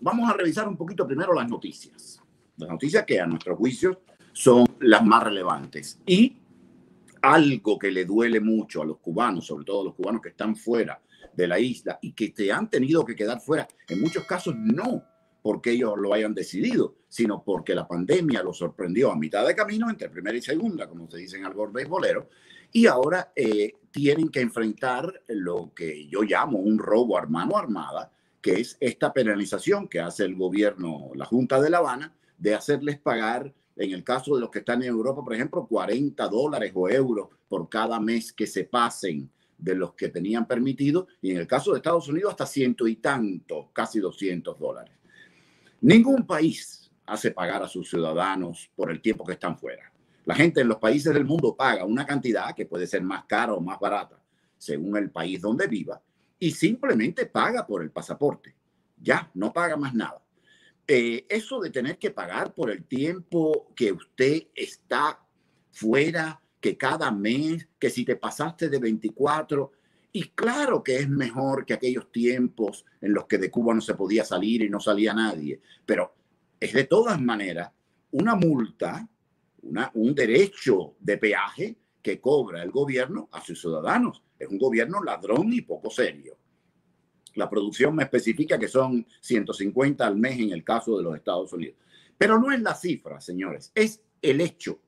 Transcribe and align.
vamos 0.00 0.28
a 0.28 0.34
revisar 0.34 0.68
un 0.68 0.76
poquito 0.76 1.06
primero 1.06 1.34
las 1.34 1.48
noticias. 1.48 2.22
Las 2.56 2.70
noticias 2.70 3.04
que 3.04 3.20
a 3.20 3.26
nuestro 3.26 3.56
juicio 3.56 4.02
son 4.32 4.66
las 4.80 5.04
más 5.04 5.22
relevantes. 5.22 5.98
Y 6.06 6.36
algo 7.22 7.78
que 7.78 7.90
le 7.90 8.04
duele 8.04 8.40
mucho 8.40 8.82
a 8.82 8.86
los 8.86 8.98
cubanos, 8.98 9.46
sobre 9.46 9.64
todo 9.64 9.82
a 9.82 9.84
los 9.84 9.94
cubanos 9.94 10.20
que 10.22 10.30
están 10.30 10.56
fuera 10.56 11.00
de 11.34 11.46
la 11.46 11.58
isla 11.58 11.98
y 12.00 12.12
que 12.12 12.30
te 12.30 12.52
han 12.52 12.70
tenido 12.70 13.04
que 13.04 13.16
quedar 13.16 13.40
fuera, 13.40 13.66
en 13.88 14.00
muchos 14.00 14.24
casos 14.24 14.54
no 14.56 15.02
porque 15.46 15.70
ellos 15.70 15.94
lo 15.96 16.12
hayan 16.12 16.34
decidido, 16.34 16.96
sino 17.08 17.44
porque 17.44 17.72
la 17.72 17.86
pandemia 17.86 18.42
los 18.42 18.58
sorprendió 18.58 19.12
a 19.12 19.16
mitad 19.16 19.46
de 19.46 19.54
camino 19.54 19.88
entre 19.88 20.10
primera 20.10 20.36
y 20.36 20.42
segunda, 20.42 20.88
como 20.88 21.08
se 21.08 21.18
dice 21.18 21.36
en 21.36 21.44
algo 21.44 21.70
bolero, 21.88 22.28
y 22.72 22.86
ahora 22.86 23.30
eh, 23.36 23.74
tienen 23.92 24.28
que 24.28 24.40
enfrentar 24.40 25.22
lo 25.28 25.72
que 25.72 26.08
yo 26.08 26.22
llamo 26.22 26.58
un 26.58 26.80
robo 26.80 27.16
a 27.16 27.26
mano 27.26 27.56
armada, 27.56 28.10
que 28.46 28.60
es 28.60 28.76
esta 28.78 29.12
penalización 29.12 29.88
que 29.88 29.98
hace 29.98 30.22
el 30.22 30.36
gobierno, 30.36 31.10
la 31.16 31.24
Junta 31.24 31.60
de 31.60 31.68
La 31.68 31.78
Habana, 31.78 32.14
de 32.38 32.54
hacerles 32.54 32.96
pagar, 32.96 33.52
en 33.74 33.90
el 33.90 34.04
caso 34.04 34.36
de 34.36 34.40
los 34.40 34.50
que 34.50 34.60
están 34.60 34.84
en 34.84 34.90
Europa, 34.90 35.24
por 35.24 35.34
ejemplo, 35.34 35.66
40 35.66 36.28
dólares 36.28 36.70
o 36.72 36.88
euros 36.88 37.26
por 37.48 37.68
cada 37.68 37.98
mes 37.98 38.32
que 38.32 38.46
se 38.46 38.62
pasen 38.62 39.28
de 39.58 39.74
los 39.74 39.94
que 39.94 40.10
tenían 40.10 40.46
permitido, 40.46 41.08
y 41.20 41.32
en 41.32 41.38
el 41.38 41.48
caso 41.48 41.72
de 41.72 41.78
Estados 41.78 42.06
Unidos 42.06 42.30
hasta 42.30 42.46
ciento 42.46 42.86
y 42.86 42.94
tanto, 42.94 43.70
casi 43.72 43.98
200 43.98 44.56
dólares. 44.60 44.94
Ningún 45.80 46.24
país 46.24 46.88
hace 47.04 47.32
pagar 47.32 47.64
a 47.64 47.68
sus 47.68 47.90
ciudadanos 47.90 48.70
por 48.76 48.92
el 48.92 49.00
tiempo 49.00 49.24
que 49.24 49.32
están 49.32 49.58
fuera. 49.58 49.90
La 50.24 50.36
gente 50.36 50.60
en 50.60 50.68
los 50.68 50.78
países 50.78 51.12
del 51.12 51.24
mundo 51.24 51.56
paga 51.56 51.84
una 51.84 52.06
cantidad 52.06 52.54
que 52.54 52.66
puede 52.66 52.86
ser 52.86 53.02
más 53.02 53.24
cara 53.24 53.54
o 53.54 53.60
más 53.60 53.80
barata 53.80 54.22
según 54.56 54.96
el 54.96 55.10
país 55.10 55.40
donde 55.40 55.66
viva 55.66 56.00
y 56.38 56.50
simplemente 56.50 57.26
paga 57.26 57.66
por 57.66 57.82
el 57.82 57.90
pasaporte. 57.90 58.54
Ya, 58.98 59.30
no 59.34 59.52
paga 59.52 59.76
más 59.76 59.94
nada. 59.94 60.22
Eh, 60.86 61.26
eso 61.28 61.60
de 61.60 61.70
tener 61.70 61.98
que 61.98 62.10
pagar 62.10 62.54
por 62.54 62.70
el 62.70 62.84
tiempo 62.84 63.72
que 63.74 63.92
usted 63.92 64.44
está 64.54 65.20
fuera, 65.72 66.40
que 66.60 66.76
cada 66.76 67.10
mes, 67.10 67.68
que 67.78 67.90
si 67.90 68.04
te 68.04 68.16
pasaste 68.16 68.68
de 68.68 68.78
24, 68.78 69.72
y 70.12 70.30
claro 70.30 70.82
que 70.82 70.96
es 70.96 71.08
mejor 71.08 71.66
que 71.66 71.74
aquellos 71.74 72.10
tiempos 72.10 72.84
en 73.00 73.12
los 73.12 73.26
que 73.26 73.38
de 73.38 73.50
Cuba 73.50 73.74
no 73.74 73.80
se 73.80 73.94
podía 73.94 74.24
salir 74.24 74.62
y 74.62 74.70
no 74.70 74.80
salía 74.80 75.12
nadie, 75.12 75.60
pero 75.84 76.14
es 76.58 76.72
de 76.72 76.84
todas 76.84 77.20
maneras 77.20 77.70
una 78.12 78.34
multa, 78.34 79.06
una, 79.62 79.90
un 79.94 80.14
derecho 80.14 80.94
de 81.00 81.18
peaje 81.18 81.76
que 82.06 82.20
cobra 82.20 82.62
el 82.62 82.70
gobierno 82.70 83.28
a 83.32 83.42
sus 83.42 83.60
ciudadanos. 83.60 84.22
Es 84.38 84.48
un 84.48 84.58
gobierno 84.58 85.02
ladrón 85.02 85.52
y 85.52 85.62
poco 85.62 85.90
serio. 85.90 86.38
La 87.34 87.50
producción 87.50 87.96
me 87.96 88.04
especifica 88.04 88.60
que 88.60 88.68
son 88.68 89.04
150 89.20 90.06
al 90.06 90.16
mes 90.16 90.38
en 90.38 90.52
el 90.52 90.62
caso 90.62 90.96
de 90.96 91.02
los 91.02 91.16
Estados 91.16 91.52
Unidos. 91.52 91.76
Pero 92.16 92.38
no 92.38 92.52
es 92.52 92.60
la 92.60 92.76
cifra, 92.76 93.20
señores, 93.20 93.72
es 93.74 94.00
el 94.22 94.40
hecho 94.40 94.78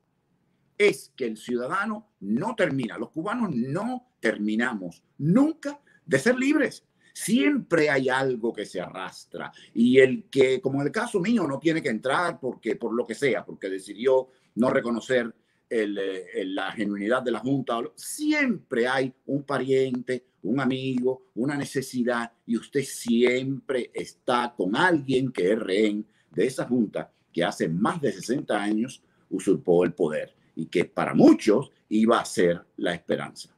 es 0.78 1.12
que 1.16 1.26
el 1.26 1.36
ciudadano 1.36 2.12
no 2.20 2.54
termina, 2.54 2.96
los 2.96 3.10
cubanos 3.10 3.50
no 3.52 4.12
terminamos 4.20 5.02
nunca 5.18 5.80
de 6.06 6.20
ser 6.20 6.36
libres. 6.36 6.84
Siempre 7.12 7.90
hay 7.90 8.08
algo 8.08 8.52
que 8.52 8.64
se 8.64 8.80
arrastra 8.80 9.50
y 9.74 9.98
el 9.98 10.28
que, 10.30 10.60
como 10.60 10.80
en 10.80 10.86
el 10.86 10.92
caso 10.92 11.18
mío, 11.18 11.48
no 11.48 11.58
tiene 11.58 11.82
que 11.82 11.88
entrar 11.88 12.38
porque 12.38 12.76
por 12.76 12.94
lo 12.94 13.04
que 13.04 13.16
sea, 13.16 13.44
porque 13.44 13.68
decidió 13.68 14.28
no 14.54 14.70
reconocer 14.70 15.34
eh, 15.70 16.44
la 16.46 16.72
genuinidad 16.72 17.22
de 17.22 17.30
la 17.30 17.40
Junta, 17.40 17.78
siempre 17.94 18.86
hay 18.86 19.12
un 19.26 19.42
pariente, 19.42 20.26
un 20.42 20.60
amigo, 20.60 21.30
una 21.34 21.56
necesidad 21.56 22.32
y 22.46 22.56
usted 22.56 22.82
siempre 22.82 23.90
está 23.92 24.54
con 24.56 24.74
alguien 24.76 25.30
que 25.30 25.52
es 25.52 25.58
rehén 25.58 26.06
de 26.30 26.46
esa 26.46 26.64
Junta 26.64 27.12
que 27.32 27.44
hace 27.44 27.68
más 27.68 28.00
de 28.00 28.12
60 28.12 28.60
años 28.60 29.02
usurpó 29.30 29.84
el 29.84 29.92
poder 29.92 30.34
y 30.56 30.66
que 30.66 30.84
para 30.84 31.14
muchos 31.14 31.70
iba 31.88 32.18
a 32.18 32.24
ser 32.24 32.64
la 32.76 32.94
esperanza. 32.94 33.54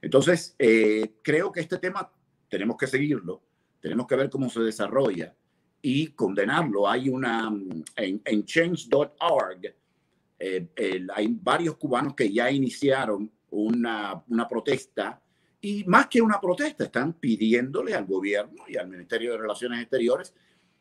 Entonces, 0.00 0.54
eh, 0.58 1.16
creo 1.22 1.50
que 1.50 1.60
este 1.60 1.78
tema 1.78 2.10
tenemos 2.48 2.76
que 2.76 2.86
seguirlo, 2.86 3.42
tenemos 3.80 4.06
que 4.06 4.16
ver 4.16 4.30
cómo 4.30 4.48
se 4.48 4.60
desarrolla 4.60 5.34
y 5.82 6.08
condenarlo. 6.08 6.88
Hay 6.88 7.08
una, 7.08 7.48
en, 7.96 8.22
en 8.24 8.44
change.org, 8.44 9.74
eh, 10.38 10.68
hay 11.14 11.28
varios 11.40 11.76
cubanos 11.76 12.14
que 12.14 12.32
ya 12.32 12.50
iniciaron 12.50 13.30
una, 13.50 14.22
una 14.28 14.46
protesta 14.46 15.20
y 15.60 15.84
más 15.84 16.06
que 16.06 16.20
una 16.20 16.40
protesta, 16.40 16.84
están 16.84 17.14
pidiéndole 17.14 17.94
al 17.94 18.06
gobierno 18.06 18.64
y 18.68 18.76
al 18.76 18.88
Ministerio 18.88 19.32
de 19.32 19.38
Relaciones 19.38 19.80
Exteriores 19.80 20.32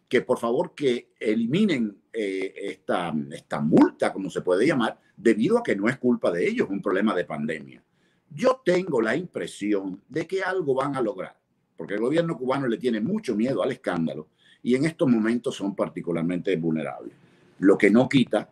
que 0.08 0.22
por 0.22 0.38
favor 0.38 0.76
que 0.76 1.14
eliminen 1.20 2.04
eh, 2.14 2.54
esta, 2.56 3.14
esta 3.32 3.60
multa, 3.60 4.14
como 4.14 4.30
se 4.30 4.42
puede 4.42 4.68
llamar, 4.68 5.00
debido 5.18 5.58
a 5.58 5.64
que 5.64 5.76
no 5.76 5.90
es 5.90 5.98
culpa 5.98 6.32
de 6.32 6.48
ellos, 6.48 6.68
es 6.68 6.72
un 6.72 6.82
problema 6.82 7.16
de 7.16 7.26
pandemia. 7.26 7.84
Yo 8.30 8.62
tengo 8.64 9.02
la 9.02 9.16
impresión 9.16 10.02
de 10.08 10.28
que 10.28 10.44
algo 10.44 10.76
van 10.76 10.96
a 10.96 11.02
lograr, 11.02 11.36
porque 11.76 11.96
el 11.96 12.02
gobierno 12.02 12.38
cubano 12.38 12.68
le 12.68 12.78
tiene 12.78 13.00
mucho 13.00 13.36
miedo 13.36 13.64
al 13.64 13.72
escándalo 13.72 14.28
y 14.62 14.76
en 14.76 14.86
estos 14.86 15.08
momentos 15.08 15.56
son 15.56 15.76
particularmente 15.76 16.56
vulnerables. 16.58 17.14
Lo 17.60 17.78
que 17.78 17.90
no 17.90 18.08
quita 18.08 18.50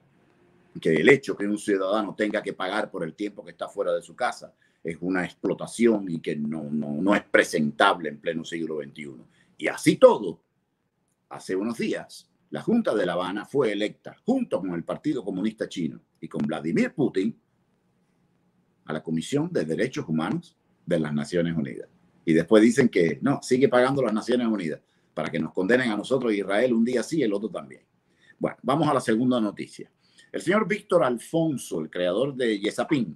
que 0.79 0.94
el 0.94 1.09
hecho 1.09 1.35
que 1.35 1.45
un 1.45 1.57
ciudadano 1.57 2.16
tenga 2.16 2.41
que 2.41 2.53
pagar 2.53 2.89
por 2.89 3.03
el 3.03 3.13
tiempo 3.13 3.44
que 3.44 3.51
está 3.51 3.67
fuera 3.67 3.94
de 3.94 4.01
su 4.01 4.16
casa 4.16 4.53
es 4.84 4.97
una 5.01 5.23
explotación 5.23 6.09
y 6.09 6.19
que 6.19 6.35
no, 6.35 6.63
no, 6.63 7.01
no 7.01 7.16
es 7.16 7.23
presentable 7.23 8.09
en 8.09 8.19
pleno 8.19 8.44
siglo 8.44 8.79
XXI. 8.81 9.16
Y 9.57 9.67
así 9.67 9.95
todo, 9.95 10.41
hace 11.29 11.56
unos 11.56 11.78
días, 11.78 12.29
la 12.50 12.61
Junta 12.61 12.94
de 12.94 13.06
La 13.06 13.13
Habana 13.13 13.45
fue 13.45 13.72
electa 13.72 14.16
junto 14.25 14.59
con 14.59 14.73
el 14.73 14.84
Partido 14.84 15.23
Comunista 15.23 15.69
Chino 15.69 16.00
y 16.19 16.28
con 16.28 16.45
Vladimir 16.45 16.94
Putin 16.94 17.35
a 18.85 18.94
la 18.94 19.01
Comisión 19.01 19.50
de 19.51 19.66
Derechos 19.66 20.07
Humanos 20.07 20.55
de 20.85 21.00
las 21.00 21.13
Naciones 21.13 21.55
Unidas. 21.55 21.90
Y 22.25 22.34
después 22.34 22.61
dicen 22.61 22.90
que 22.90 23.19
no, 23.22 23.41
sigue 23.41 23.69
pagando 23.69 24.01
las 24.01 24.13
Naciones 24.13 24.47
Unidas 24.47 24.81
para 25.13 25.29
que 25.29 25.40
nos 25.40 25.53
condenen 25.53 25.91
a 25.91 25.97
nosotros 25.97 26.34
Israel 26.34 26.73
un 26.73 26.84
día 26.84 27.03
sí, 27.03 27.22
el 27.22 27.34
otro 27.34 27.50
también. 27.50 27.81
Bueno, 28.38 28.57
vamos 28.61 28.88
a 28.88 28.94
la 28.94 29.01
segunda 29.01 29.40
noticia. 29.40 29.90
El 30.34 30.42
señor 30.42 30.68
Víctor 30.68 31.04
Alfonso, 31.04 31.80
el 31.80 31.92
creador 31.92 32.36
de 32.36 32.60
Yesapin, 32.60 33.16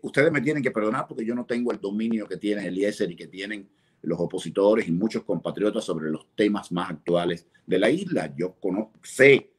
ustedes 0.00 0.32
me 0.32 0.40
tienen 0.40 0.62
que 0.62 0.70
perdonar 0.70 1.06
porque 1.06 1.24
yo 1.24 1.34
no 1.34 1.44
tengo 1.44 1.70
el 1.70 1.78
dominio 1.78 2.26
que 2.26 2.38
tiene 2.38 2.66
Eliezer 2.66 3.10
y 3.10 3.14
que 3.14 3.26
tienen 3.26 3.68
los 4.00 4.18
opositores 4.18 4.88
y 4.88 4.92
muchos 4.92 5.22
compatriotas 5.24 5.84
sobre 5.84 6.10
los 6.10 6.34
temas 6.34 6.72
más 6.72 6.92
actuales 6.92 7.46
de 7.66 7.78
la 7.78 7.90
isla. 7.90 8.34
Yo 8.34 8.54
conozco, 8.54 8.98
sé 9.02 9.50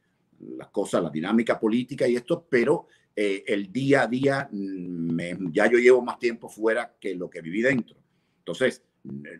las 0.56 0.68
cosas, 0.70 1.04
la 1.04 1.10
dinámica 1.10 1.58
política 1.58 2.08
y 2.08 2.16
esto, 2.16 2.44
pero 2.50 2.88
eh, 3.14 3.44
el 3.46 3.72
día 3.72 4.02
a 4.02 4.06
día 4.08 4.48
mm, 4.50 5.52
ya 5.52 5.70
yo 5.70 5.78
llevo 5.78 6.02
más 6.02 6.18
tiempo 6.18 6.48
fuera 6.48 6.96
que 6.98 7.14
lo 7.14 7.30
que 7.30 7.42
viví 7.42 7.62
dentro. 7.62 7.96
Entonces, 8.40 8.82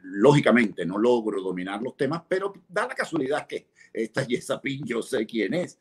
lógicamente 0.03 0.87
no 0.87 0.97
logro 0.97 1.43
dominar 1.43 1.83
los 1.83 1.97
temas, 1.97 2.23
pero 2.29 2.53
da 2.69 2.87
la 2.87 2.95
casualidad 2.95 3.49
que 3.49 3.69
esta 3.93 4.25
Yesapin 4.25 4.85
yo 4.85 5.03
sé 5.03 5.27
quién 5.27 5.55
es. 5.55 5.81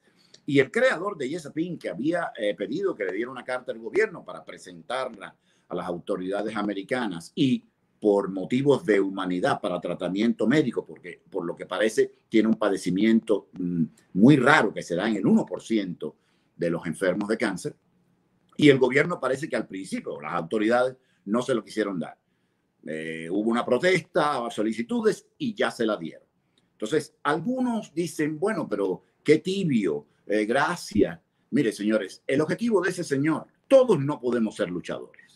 Y 0.50 0.60
el 0.60 0.72
creador 0.72 1.18
de 1.18 1.28
Yesapin, 1.28 1.78
que 1.78 1.90
había 1.90 2.32
eh, 2.38 2.56
pedido 2.56 2.96
que 2.96 3.04
le 3.04 3.12
diera 3.12 3.30
una 3.30 3.44
carta 3.44 3.74
al 3.74 3.80
gobierno 3.80 4.24
para 4.24 4.46
presentarla 4.46 5.36
a 5.68 5.76
las 5.76 5.86
autoridades 5.86 6.56
americanas 6.56 7.34
y 7.36 7.66
por 8.00 8.30
motivos 8.32 8.86
de 8.86 9.02
humanidad 9.02 9.60
para 9.60 9.82
tratamiento 9.82 10.48
médico, 10.48 10.86
porque 10.86 11.22
por 11.30 11.46
lo 11.46 11.54
que 11.54 11.66
parece 11.66 12.14
tiene 12.30 12.48
un 12.48 12.56
padecimiento 12.56 13.50
mm, 13.60 13.84
muy 14.14 14.38
raro 14.38 14.74
que 14.74 14.84
se 14.84 14.96
da 14.96 15.10
en 15.10 15.18
el 15.18 15.26
1% 15.26 16.14
de 16.56 16.70
los 16.70 16.86
enfermos 16.86 17.28
de 17.28 17.38
cáncer. 17.38 17.76
Y 18.56 18.70
el 18.70 18.78
gobierno 18.78 19.20
parece 19.20 19.50
que 19.50 19.58
al 19.58 19.68
principio 19.68 20.22
las 20.22 20.32
autoridades 20.32 20.96
no 21.26 21.42
se 21.42 21.56
lo 21.56 21.62
quisieron 21.62 22.00
dar. 22.00 22.18
Eh, 22.86 23.28
hubo 23.30 23.50
una 23.50 23.66
protesta, 23.66 24.50
solicitudes 24.50 25.28
y 25.38 25.54
ya 25.54 25.72
se 25.72 25.86
la 25.86 25.98
dieron. 25.98 26.26
Entonces, 26.72 27.14
algunos 27.24 27.94
dicen, 27.94 28.40
bueno, 28.40 28.66
pero 28.70 29.04
qué 29.26 29.40
tibio, 29.40 30.06
eh, 30.28 30.46
gracias. 30.46 31.20
Mire, 31.50 31.72
señores, 31.72 32.24
el 32.28 32.42
objetivo 32.42 32.82
de 32.82 32.90
ese 32.90 33.04
señor, 33.04 33.48
todos 33.68 34.00
no 34.00 34.20
podemos 34.20 34.56
ser 34.56 34.70
luchadores 34.70 35.28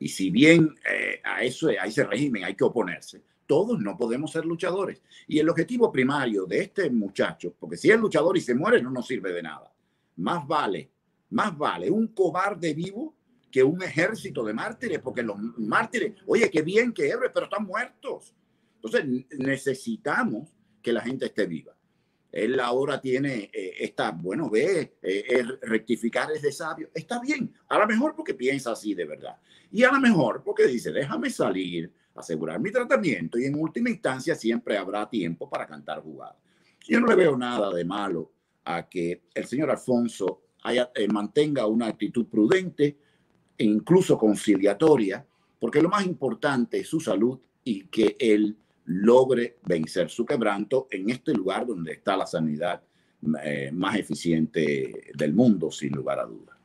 y 0.00 0.08
si 0.08 0.30
bien 0.30 0.74
eh, 0.90 1.20
a, 1.22 1.44
eso, 1.44 1.68
a 1.68 1.86
ese 1.86 2.02
régimen 2.04 2.42
hay 2.42 2.54
que 2.54 2.64
oponerse, 2.64 3.22
todos 3.46 3.78
no 3.78 3.96
podemos 3.96 4.32
ser 4.32 4.46
luchadores. 4.46 5.02
Y 5.28 5.38
el 5.38 5.48
objetivo 5.48 5.92
primario 5.92 6.46
de 6.46 6.62
este 6.62 6.90
muchacho, 6.90 7.54
porque 7.60 7.76
si 7.76 7.90
es 7.90 8.00
luchador 8.00 8.36
y 8.36 8.40
se 8.40 8.54
muere, 8.54 8.82
no 8.82 8.90
nos 8.90 9.06
sirve 9.06 9.30
de 9.32 9.42
nada. 9.42 9.72
Más 10.16 10.46
vale, 10.46 10.90
más 11.30 11.56
vale 11.56 11.90
un 11.90 12.08
cobarde 12.08 12.72
vivo 12.72 13.14
que 13.50 13.62
un 13.62 13.82
ejército 13.82 14.42
de 14.42 14.54
mártires, 14.54 15.00
porque 15.00 15.22
los 15.22 15.38
mártires, 15.58 16.14
oye, 16.26 16.50
qué 16.50 16.62
bien 16.62 16.94
que 16.94 17.08
héroes, 17.08 17.30
pero 17.34 17.44
están 17.44 17.66
muertos. 17.66 18.34
Entonces 18.76 19.04
necesitamos 19.38 20.48
que 20.80 20.94
la 20.94 21.02
gente 21.02 21.26
esté 21.26 21.46
viva. 21.46 21.76
Él 22.32 22.60
ahora 22.60 23.00
tiene 23.00 23.50
eh, 23.52 23.74
esta, 23.80 24.12
bueno, 24.12 24.48
ve, 24.48 24.96
eh, 25.02 25.44
rectificar 25.62 26.30
es 26.32 26.42
de 26.42 26.52
sabio. 26.52 26.90
Está 26.94 27.20
bien, 27.20 27.52
a 27.68 27.78
lo 27.78 27.86
mejor 27.86 28.14
porque 28.14 28.34
piensa 28.34 28.72
así 28.72 28.94
de 28.94 29.04
verdad. 29.04 29.36
Y 29.72 29.82
a 29.84 29.92
lo 29.92 30.00
mejor 30.00 30.42
porque 30.44 30.66
dice, 30.66 30.92
déjame 30.92 31.30
salir 31.30 31.92
asegurar 32.14 32.60
mi 32.60 32.70
tratamiento 32.70 33.38
y 33.38 33.44
en 33.44 33.54
última 33.54 33.90
instancia 33.90 34.34
siempre 34.34 34.76
habrá 34.76 35.08
tiempo 35.08 35.48
para 35.48 35.66
cantar 35.66 36.02
jugadas. 36.02 36.36
Yo 36.86 37.00
no 37.00 37.06
le 37.08 37.16
veo 37.16 37.36
nada 37.36 37.72
de 37.72 37.84
malo 37.84 38.32
a 38.64 38.88
que 38.88 39.22
el 39.34 39.46
señor 39.46 39.70
Alfonso 39.70 40.42
haya, 40.62 40.90
eh, 40.94 41.08
mantenga 41.08 41.66
una 41.66 41.86
actitud 41.86 42.26
prudente 42.26 42.96
e 43.56 43.64
incluso 43.64 44.18
conciliatoria, 44.18 45.26
porque 45.58 45.82
lo 45.82 45.88
más 45.88 46.06
importante 46.06 46.80
es 46.80 46.88
su 46.88 47.00
salud 47.00 47.38
y 47.64 47.86
que 47.86 48.16
él 48.18 48.56
logre 48.90 49.58
vencer 49.64 50.10
su 50.10 50.26
quebranto 50.26 50.88
en 50.90 51.10
este 51.10 51.32
lugar 51.32 51.64
donde 51.64 51.92
está 51.92 52.16
la 52.16 52.26
sanidad 52.26 52.82
eh, 53.44 53.70
más 53.72 53.96
eficiente 53.96 55.12
del 55.14 55.32
mundo, 55.32 55.70
sin 55.70 55.92
lugar 55.92 56.18
a 56.18 56.24
dudas. 56.24 56.56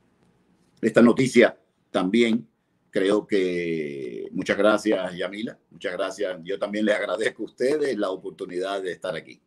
Esta 0.81 1.03
noticia 1.03 1.55
también 1.91 2.47
creo 2.89 3.27
que 3.27 4.27
muchas 4.31 4.57
gracias, 4.57 5.15
Yamila. 5.15 5.59
Muchas 5.69 5.93
gracias. 5.93 6.39
Yo 6.43 6.57
también 6.57 6.85
les 6.85 6.95
agradezco 6.95 7.43
a 7.43 7.45
ustedes 7.45 7.95
la 7.97 8.09
oportunidad 8.09 8.81
de 8.81 8.93
estar 8.93 9.15
aquí. 9.15 9.39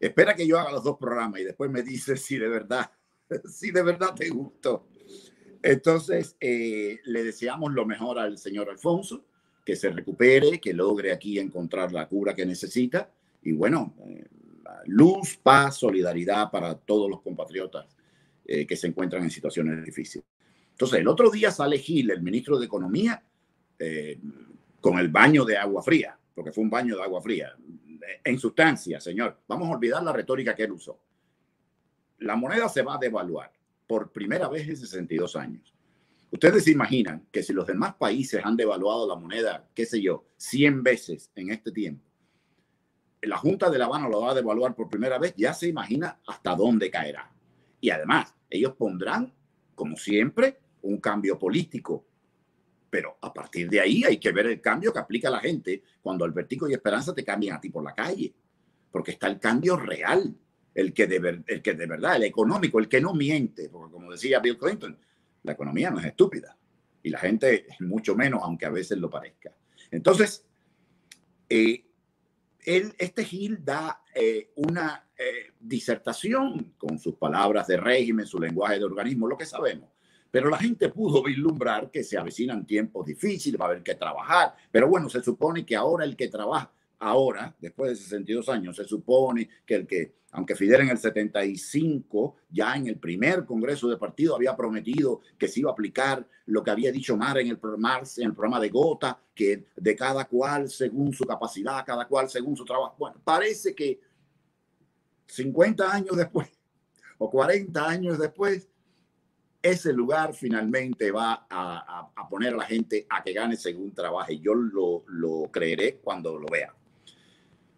Espera 0.00 0.34
que 0.34 0.46
yo 0.46 0.58
haga 0.58 0.72
los 0.72 0.84
dos 0.84 0.96
programas 0.96 1.40
y 1.40 1.44
después 1.44 1.70
me 1.70 1.82
dice 1.82 2.16
si 2.16 2.38
de 2.38 2.48
verdad, 2.48 2.90
si 3.44 3.70
de 3.70 3.82
verdad 3.82 4.14
te 4.14 4.30
gustó. 4.30 4.88
Entonces, 5.62 6.36
eh, 6.40 7.00
le 7.04 7.24
deseamos 7.24 7.72
lo 7.72 7.84
mejor 7.84 8.18
al 8.18 8.38
señor 8.38 8.70
Alfonso, 8.70 9.26
que 9.68 9.76
se 9.76 9.90
recupere, 9.90 10.58
que 10.58 10.72
logre 10.72 11.12
aquí 11.12 11.38
encontrar 11.38 11.92
la 11.92 12.08
cura 12.08 12.34
que 12.34 12.46
necesita. 12.46 13.10
Y 13.42 13.52
bueno, 13.52 13.92
eh, 14.06 14.24
luz, 14.86 15.36
paz, 15.42 15.76
solidaridad 15.76 16.50
para 16.50 16.74
todos 16.74 17.10
los 17.10 17.20
compatriotas 17.20 17.94
eh, 18.46 18.66
que 18.66 18.76
se 18.76 18.86
encuentran 18.86 19.24
en 19.24 19.30
situaciones 19.30 19.84
difíciles. 19.84 20.26
Entonces, 20.70 21.00
el 21.00 21.06
otro 21.06 21.28
día 21.30 21.50
sale 21.50 21.76
Gil, 21.76 22.10
el 22.10 22.22
ministro 22.22 22.58
de 22.58 22.64
Economía, 22.64 23.22
con 24.80 24.98
el 24.98 25.08
baño 25.08 25.44
de 25.44 25.58
agua 25.58 25.82
fría, 25.82 26.18
porque 26.34 26.50
fue 26.50 26.64
un 26.64 26.70
baño 26.70 26.96
de 26.96 27.02
agua 27.02 27.20
fría. 27.20 27.54
En 28.24 28.38
sustancia, 28.38 28.98
señor, 29.02 29.36
vamos 29.46 29.68
a 29.68 29.72
olvidar 29.72 30.02
la 30.02 30.14
retórica 30.14 30.54
que 30.54 30.62
él 30.62 30.72
usó. 30.72 30.98
La 32.20 32.36
moneda 32.36 32.70
se 32.70 32.80
va 32.80 32.94
a 32.94 32.98
devaluar 32.98 33.52
por 33.86 34.12
primera 34.12 34.48
vez 34.48 34.66
en 34.66 34.78
62 34.78 35.36
años. 35.36 35.74
Ustedes 36.30 36.64
se 36.64 36.72
imaginan 36.72 37.26
que 37.32 37.42
si 37.42 37.52
los 37.52 37.66
demás 37.66 37.94
países 37.94 38.44
han 38.44 38.56
devaluado 38.56 39.08
la 39.08 39.14
moneda, 39.14 39.68
qué 39.74 39.86
sé 39.86 40.02
yo, 40.02 40.26
100 40.36 40.82
veces 40.82 41.30
en 41.34 41.50
este 41.50 41.72
tiempo, 41.72 42.04
la 43.22 43.38
Junta 43.38 43.70
de 43.70 43.78
La 43.78 43.86
Habana 43.86 44.08
lo 44.08 44.20
va 44.20 44.32
a 44.32 44.34
devaluar 44.34 44.74
por 44.74 44.88
primera 44.88 45.18
vez, 45.18 45.34
ya 45.36 45.54
se 45.54 45.68
imagina 45.68 46.20
hasta 46.26 46.54
dónde 46.54 46.90
caerá. 46.90 47.32
Y 47.80 47.90
además, 47.90 48.34
ellos 48.50 48.74
pondrán, 48.76 49.32
como 49.74 49.96
siempre, 49.96 50.58
un 50.82 50.98
cambio 50.98 51.38
político. 51.38 52.04
Pero 52.90 53.18
a 53.20 53.32
partir 53.32 53.68
de 53.68 53.80
ahí 53.80 54.04
hay 54.04 54.18
que 54.18 54.32
ver 54.32 54.46
el 54.46 54.60
cambio 54.60 54.92
que 54.92 54.98
aplica 54.98 55.30
la 55.30 55.40
gente 55.40 55.82
cuando 56.00 56.24
Albertico 56.24 56.68
y 56.68 56.74
Esperanza 56.74 57.14
te 57.14 57.24
cambian 57.24 57.56
a 57.56 57.60
ti 57.60 57.70
por 57.70 57.84
la 57.84 57.94
calle. 57.94 58.32
Porque 58.90 59.12
está 59.12 59.26
el 59.26 59.38
cambio 59.38 59.76
real 59.76 60.34
el 60.74 60.92
que, 60.92 61.06
de, 61.06 61.42
el 61.46 61.62
que 61.62 61.74
de 61.74 61.86
verdad, 61.86 62.16
el 62.16 62.24
económico, 62.24 62.78
el 62.78 62.88
que 62.88 63.00
no 63.00 63.12
miente, 63.12 63.68
porque 63.68 63.92
como 63.92 64.12
decía 64.12 64.38
Bill 64.38 64.56
Clinton, 64.56 64.96
la 65.42 65.52
economía 65.52 65.90
no 65.90 66.00
es 66.00 66.06
estúpida 66.06 66.56
y 67.02 67.10
la 67.10 67.18
gente 67.18 67.66
es 67.68 67.80
mucho 67.80 68.14
menos, 68.14 68.40
aunque 68.42 68.66
a 68.66 68.70
veces 68.70 68.98
lo 68.98 69.08
parezca. 69.08 69.54
Entonces, 69.90 70.44
eh, 71.48 71.84
él, 72.64 72.94
este 72.98 73.24
Gil 73.24 73.64
da 73.64 74.02
eh, 74.14 74.50
una 74.56 75.08
eh, 75.16 75.52
disertación 75.58 76.74
con 76.76 76.98
sus 76.98 77.14
palabras 77.14 77.66
de 77.66 77.76
régimen, 77.76 78.26
su 78.26 78.38
lenguaje 78.38 78.78
de 78.78 78.84
organismo, 78.84 79.26
lo 79.26 79.38
que 79.38 79.46
sabemos. 79.46 79.90
Pero 80.30 80.50
la 80.50 80.58
gente 80.58 80.90
pudo 80.90 81.22
vislumbrar 81.22 81.90
que 81.90 82.04
se 82.04 82.18
avecinan 82.18 82.66
tiempos 82.66 83.06
difíciles, 83.06 83.58
va 83.58 83.66
a 83.66 83.68
haber 83.68 83.82
que 83.82 83.94
trabajar. 83.94 84.54
Pero 84.70 84.88
bueno, 84.88 85.08
se 85.08 85.22
supone 85.22 85.64
que 85.64 85.76
ahora 85.76 86.04
el 86.04 86.16
que 86.16 86.28
trabaja, 86.28 86.70
ahora, 86.98 87.56
después 87.58 87.92
de 87.92 87.96
62 87.96 88.48
años, 88.50 88.76
se 88.76 88.84
supone 88.84 89.48
que 89.64 89.74
el 89.74 89.86
que 89.86 90.17
aunque 90.32 90.54
Fidel 90.54 90.82
en 90.82 90.90
el 90.90 90.98
75, 90.98 92.36
ya 92.50 92.74
en 92.76 92.86
el 92.86 92.98
primer 92.98 93.44
Congreso 93.46 93.88
de 93.88 93.96
Partido, 93.96 94.34
había 94.34 94.56
prometido 94.56 95.20
que 95.38 95.48
se 95.48 95.60
iba 95.60 95.70
a 95.70 95.72
aplicar 95.72 96.26
lo 96.46 96.62
que 96.62 96.70
había 96.70 96.92
dicho 96.92 97.16
Mar 97.16 97.38
en 97.38 97.48
el, 97.48 97.58
en 97.58 98.26
el 98.26 98.34
programa 98.34 98.60
de 98.60 98.68
Gota, 98.68 99.18
que 99.34 99.66
de 99.76 99.96
cada 99.96 100.26
cual 100.26 100.68
según 100.68 101.12
su 101.12 101.24
capacidad, 101.24 101.84
cada 101.84 102.06
cual 102.06 102.28
según 102.28 102.56
su 102.56 102.64
trabajo. 102.64 102.94
Bueno, 102.98 103.20
parece 103.24 103.74
que 103.74 104.00
50 105.26 105.92
años 105.92 106.16
después 106.16 106.48
o 107.18 107.30
40 107.30 107.88
años 107.88 108.18
después, 108.18 108.68
ese 109.60 109.92
lugar 109.92 110.34
finalmente 110.34 111.10
va 111.10 111.46
a, 111.50 112.28
poner 112.30 112.54
a 112.54 112.58
la 112.58 112.64
gente 112.64 113.06
a 113.10 113.22
que 113.22 113.32
gane 113.32 113.56
según 113.56 113.92
trabaje. 113.92 114.38
Yo 114.38 114.54
lo, 114.54 115.04
lo 115.08 115.50
creeré 115.50 115.96
cuando 115.96 116.38
lo 116.38 116.46
vea. 116.46 116.72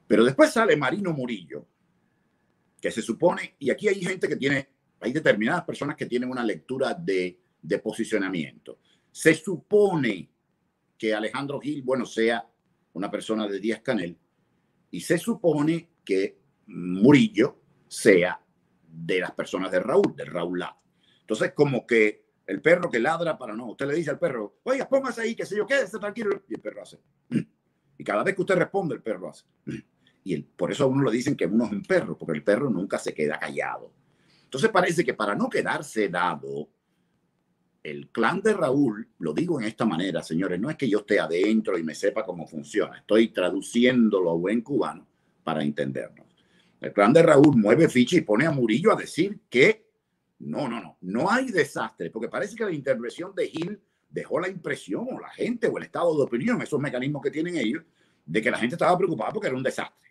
Pero 0.07 0.25
después 0.25 0.53
sale 0.53 0.77
Marino 0.77 1.13
Murillo, 1.13 1.65
que 2.81 2.91
se 2.91 3.03
supone, 3.03 3.57
y 3.59 3.71
aquí 3.71 3.89
hay 3.89 4.03
gente 4.03 4.29
que 4.29 4.37
tiene, 4.37 4.69
hay 5.01 5.13
determinadas 5.13 5.65
personas 5.65 5.97
que 5.97 6.07
tienen 6.07 6.31
una 6.31 6.45
lectura 6.45 6.95
de, 6.95 7.41
de 7.61 7.79
posicionamiento. 7.79 8.79
Se 9.11 9.35
supone 9.35 10.31
que 10.97 11.15
Alejandro 11.15 11.61
Gil, 11.61 11.83
bueno, 11.83 12.07
sea 12.07 12.47
una 12.93 13.11
persona 13.11 13.47
de 13.47 13.61
Díaz 13.61 13.81
Canel, 13.81 14.17
y 14.91 15.01
se 15.01 15.19
supone 15.19 15.91
que 16.05 16.39
Murillo 16.67 17.61
sea 17.89 18.41
de 18.89 19.21
las 19.21 19.33
personas 19.33 19.71
de 19.71 19.81
Raúl, 19.81 20.15
de 20.17 20.25
Raúl 20.25 20.59
Lado. 20.59 20.77
Entonces, 21.21 21.53
como 21.55 21.87
que 21.87 22.25
el 22.47 22.61
perro 22.61 22.91
que 22.91 22.99
ladra 22.99 23.39
para 23.39 23.55
no, 23.55 23.71
usted 23.71 23.87
le 23.87 23.95
dice 23.95 24.11
al 24.11 24.19
perro, 24.19 24.59
oiga, 24.65 24.89
póngase 24.89 25.23
ahí, 25.23 25.37
que 25.37 25.47
sé 25.47 25.57
yo, 25.57 25.67
quédese 25.67 25.99
tranquilo, 25.99 26.43
y 26.49 26.55
el 26.55 26.61
perro 26.61 26.83
hace. 26.83 26.99
Y 27.99 28.03
cada 28.05 28.23
vez 28.23 28.35
que 28.35 28.41
usted 28.41 28.57
responde, 28.57 28.95
el 28.95 29.03
perro 29.03 29.29
hace. 29.29 29.45
Y 30.25 30.39
por 30.43 30.71
eso 30.71 30.85
a 30.85 30.87
uno 30.87 31.05
le 31.05 31.17
dicen 31.17 31.37
que 31.37 31.47
uno 31.47 31.65
es 31.65 31.73
un 31.73 31.83
perro, 31.83 32.17
porque 32.17 32.37
el 32.37 32.45
perro 32.45 32.69
nunca 32.71 32.99
se 32.99 33.15
queda 33.15 33.39
callado. 33.39 33.93
Entonces 34.45 34.71
parece 34.71 35.05
que 35.05 35.15
para 35.15 35.35
no 35.35 35.49
quedarse 35.49 36.09
dado, 36.09 36.69
el 37.83 38.09
clan 38.11 38.43
de 38.43 38.53
Raúl, 38.53 39.09
lo 39.19 39.33
digo 39.33 39.61
en 39.61 39.67
esta 39.67 39.87
manera, 39.87 40.23
señores, 40.23 40.61
no 40.61 40.69
es 40.69 40.77
que 40.77 40.89
yo 40.89 40.99
esté 40.99 41.19
adentro 41.19 41.79
y 41.79 41.83
me 41.83 41.95
sepa 41.95 42.25
cómo 42.25 42.47
funciona, 42.47 42.99
estoy 42.99 43.29
traduciéndolo 43.29 44.31
a 44.31 44.35
buen 44.35 44.61
cubano 44.61 45.07
para 45.43 45.63
entendernos. 45.63 46.27
El 46.81 46.93
clan 46.93 47.13
de 47.13 47.23
Raúl 47.23 47.57
mueve 47.57 47.89
ficha 47.89 48.17
y 48.17 48.23
pone 48.23 48.47
a 48.47 48.51
Murillo 48.51 48.93
a 48.93 48.97
decir 48.97 49.41
que 49.49 49.87
no, 50.41 50.69
no, 50.69 50.81
no, 50.81 50.97
no 51.01 51.31
hay 51.31 51.51
desastre, 51.51 52.11
porque 52.11 52.29
parece 52.29 52.57
que 52.57 52.65
la 52.65 52.73
intervención 52.73 53.35
de 53.35 53.49
Gil 53.49 53.81
dejó 54.09 54.41
la 54.41 54.49
impresión, 54.49 55.07
o 55.11 55.21
la 55.21 55.31
gente, 55.31 55.69
o 55.69 55.79
el 55.79 55.85
estado 55.85 56.17
de 56.17 56.23
opinión, 56.23 56.61
esos 56.63 56.81
mecanismos 56.81 57.23
que 57.23 57.31
tienen 57.31 57.57
ellos, 57.57 57.85
de 58.25 58.43
que 58.43 58.51
la 58.51 58.59
gente 58.59 58.75
estaba 58.75 58.97
preocupada 58.97 59.33
porque 59.33 59.49
era 59.49 59.57
un 59.57 59.63
desastre. 59.63 60.10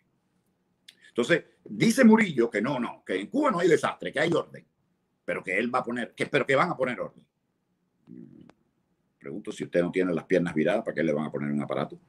Entonces, 1.20 1.44
dice 1.64 2.02
Murillo 2.02 2.48
que 2.48 2.62
no, 2.62 2.80
no, 2.80 3.04
que 3.04 3.20
en 3.20 3.26
Cuba 3.26 3.50
no 3.50 3.58
hay 3.58 3.68
desastre, 3.68 4.10
que 4.10 4.20
hay 4.20 4.32
orden, 4.32 4.64
pero 5.22 5.44
que 5.44 5.58
él 5.58 5.72
va 5.72 5.80
a 5.80 5.84
poner, 5.84 6.14
que, 6.14 6.24
pero 6.26 6.46
que 6.46 6.56
van 6.56 6.70
a 6.70 6.76
poner 6.76 6.98
orden. 6.98 7.22
Pregunto 9.18 9.52
si 9.52 9.64
usted 9.64 9.82
no 9.82 9.92
tiene 9.92 10.14
las 10.14 10.24
piernas 10.24 10.54
viradas, 10.54 10.82
¿para 10.82 10.94
qué 10.94 11.02
le 11.02 11.12
van 11.12 11.26
a 11.26 11.30
poner 11.30 11.52
un 11.52 11.60
aparato? 11.60 12.00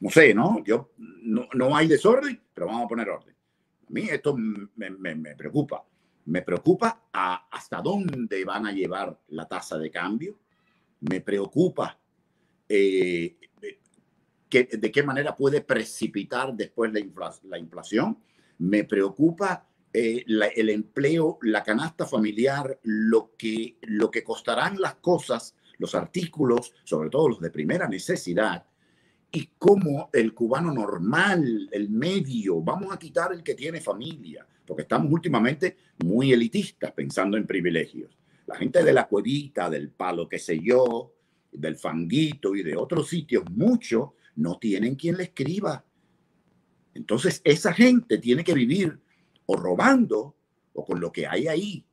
No 0.00 0.10
sé, 0.10 0.34
¿no? 0.34 0.62
Yo, 0.62 0.92
no, 0.98 1.48
no 1.54 1.74
hay 1.74 1.88
desorden, 1.88 2.38
pero 2.52 2.66
vamos 2.66 2.84
a 2.84 2.88
poner 2.88 3.08
orden. 3.08 3.34
A 3.34 3.90
mí 3.90 4.02
esto 4.02 4.36
me, 4.36 4.90
me, 4.90 5.34
preocupa. 5.36 5.82
Me 6.26 6.42
preocupa 6.42 7.08
hasta 7.10 7.80
dónde 7.80 8.44
van 8.44 8.66
a 8.66 8.72
llevar 8.72 9.18
la 9.28 9.48
tasa 9.48 9.78
de 9.78 9.90
cambio. 9.90 10.38
Me 11.00 11.22
preocupa 11.22 11.98
eh, 12.68 13.38
de 14.50 14.92
qué 14.92 15.02
manera 15.02 15.36
puede 15.36 15.60
precipitar 15.60 16.54
después 16.54 16.92
la, 16.92 17.00
la 17.44 17.58
inflación. 17.58 18.18
Me 18.58 18.84
preocupa 18.84 19.68
eh, 19.92 20.24
el 20.26 20.70
empleo, 20.70 21.38
la 21.42 21.62
canasta 21.62 22.06
familiar, 22.06 22.78
lo 22.82 23.32
que, 23.38 23.78
lo 23.82 24.10
que 24.10 24.22
costarán 24.22 24.80
las 24.80 24.96
cosas, 24.96 25.54
los 25.78 25.94
artículos, 25.94 26.74
sobre 26.84 27.08
todo 27.08 27.28
los 27.28 27.40
de 27.40 27.50
primera 27.50 27.88
necesidad, 27.88 28.66
y 29.30 29.50
cómo 29.58 30.10
el 30.12 30.34
cubano 30.34 30.72
normal, 30.72 31.68
el 31.72 31.90
medio, 31.90 32.60
vamos 32.60 32.92
a 32.92 32.98
quitar 32.98 33.32
el 33.32 33.42
que 33.42 33.54
tiene 33.54 33.80
familia, 33.80 34.46
porque 34.66 34.82
estamos 34.82 35.10
últimamente 35.12 35.76
muy 36.04 36.32
elitistas 36.32 36.92
pensando 36.92 37.36
en 37.36 37.46
privilegios. 37.46 38.16
La 38.46 38.56
gente 38.56 38.82
de 38.82 38.92
la 38.92 39.06
cuevita, 39.06 39.68
del 39.68 39.90
palo, 39.90 40.28
qué 40.28 40.38
sé 40.38 40.58
yo, 40.60 41.12
del 41.50 41.76
fanguito 41.76 42.54
y 42.54 42.62
de 42.62 42.76
otros 42.76 43.08
sitios, 43.08 43.44
muchos 43.50 44.10
no 44.38 44.56
tienen 44.58 44.94
quien 44.94 45.16
le 45.16 45.24
escriba. 45.24 45.84
Entonces, 46.94 47.40
esa 47.44 47.72
gente 47.72 48.18
tiene 48.18 48.44
que 48.44 48.54
vivir 48.54 48.98
o 49.46 49.56
robando 49.56 50.36
o 50.72 50.84
con 50.84 51.00
lo 51.00 51.10
que 51.12 51.26
hay 51.26 51.48
ahí. 51.48 51.84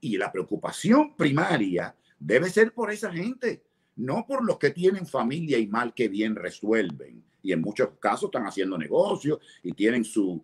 Y, 0.00 0.16
la 0.16 0.32
preocupación 0.32 1.14
primaria 1.16 1.94
debe 2.18 2.50
ser 2.50 2.72
por 2.72 2.90
esa 2.90 3.12
gente, 3.12 3.62
no 3.96 4.26
por 4.26 4.44
los 4.44 4.58
que 4.58 4.70
tienen 4.70 5.06
familia 5.06 5.58
y 5.58 5.66
mal 5.66 5.94
que 5.94 6.08
bien 6.08 6.34
resuelven. 6.34 7.22
Y 7.42 7.52
en 7.52 7.60
muchos 7.60 7.90
casos 7.98 8.24
están 8.24 8.46
haciendo 8.46 8.76
negocios 8.76 9.38
y 9.62 9.72
tienen 9.72 10.04
su, 10.04 10.42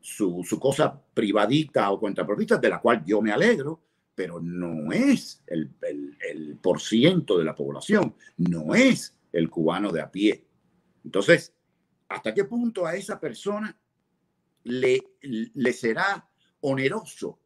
su, 0.00 0.44
cosa 0.60 1.00
privadita 1.14 1.90
o 1.90 2.00
contrapropista, 2.00 2.56
de 2.56 2.68
la 2.68 2.80
cual 2.80 3.04
yo 3.04 3.20
me 3.22 3.32
alegro, 3.32 3.80
pero 4.14 4.40
no 4.40 4.92
es 4.92 5.42
el, 5.46 5.70
el 6.28 6.56
por 6.56 6.80
ciento 6.80 7.38
de 7.38 7.44
la 7.44 7.54
población, 7.54 8.14
no 8.36 8.74
es 8.74 9.16
el 9.32 9.50
cubano 9.50 9.92
de 9.92 10.00
a 10.00 10.10
pie. 10.10 10.45
Entonces, 11.06 11.54
¿hasta 12.08 12.34
qué 12.34 12.44
punto 12.44 12.84
a 12.84 12.96
esa 12.96 13.20
persona 13.20 13.78
le, 14.64 15.00
será 15.72 16.28
oneroso 16.60 17.38